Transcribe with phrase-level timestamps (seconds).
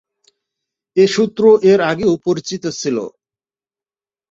[0.97, 2.97] এ সূত্র এর আগেও পরিচিত ছিল।